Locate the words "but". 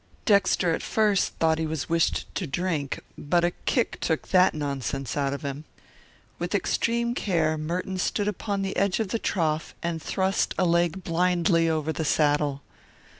3.19-3.43